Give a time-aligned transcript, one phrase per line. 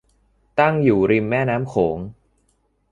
[0.59, 1.97] ตั้งอยู่ริมแม่น้ำโขง